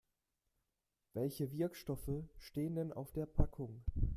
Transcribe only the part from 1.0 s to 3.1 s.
Welche Wirkstoffe stehen denn